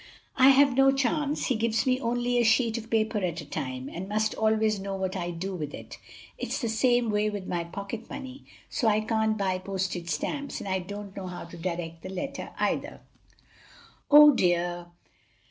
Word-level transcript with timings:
"I 0.35 0.49
have 0.49 0.75
no 0.75 0.89
chance, 0.91 1.45
he 1.45 1.55
gives 1.55 1.85
me 1.85 1.99
only 2.01 2.39
a 2.39 2.43
sheet 2.43 2.75
of 2.75 2.89
paper 2.89 3.19
at 3.19 3.39
a 3.39 3.45
time, 3.45 3.87
and 3.87 4.09
must 4.09 4.33
always 4.33 4.79
know 4.79 4.95
what 4.95 5.15
I 5.15 5.29
do 5.29 5.53
with 5.53 5.75
it. 5.75 5.99
It's 6.39 6.59
the 6.59 6.69
same 6.69 7.11
way 7.11 7.29
with 7.29 7.45
my 7.45 7.65
pocket 7.65 8.09
money; 8.09 8.43
so 8.67 8.87
I 8.87 9.01
can't 9.01 9.37
buy 9.37 9.59
postage 9.59 10.09
stamps; 10.09 10.59
and 10.59 10.67
I 10.67 10.79
don't 10.79 11.15
know 11.15 11.27
how 11.27 11.45
to 11.45 11.55
direct 11.55 12.01
the 12.01 12.09
letter 12.09 12.49
either." 12.57 13.01
"Oh 14.09 14.33
dear! 14.33 14.87